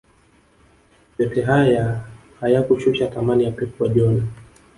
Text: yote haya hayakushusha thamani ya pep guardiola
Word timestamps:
yote 1.19 1.41
haya 1.41 2.01
hayakushusha 2.39 3.07
thamani 3.07 3.43
ya 3.43 3.51
pep 3.51 3.77
guardiola 3.77 4.21